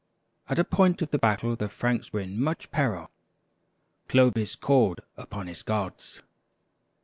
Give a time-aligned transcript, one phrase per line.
[0.49, 3.11] At a point of the battle the Franks were in much peril.
[4.07, 6.23] Clovis called upon his gods.